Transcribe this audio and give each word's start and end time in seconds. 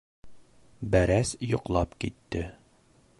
Бәрәс 0.95 1.35
йоҡлап 1.49 1.95
китте... 2.05 2.43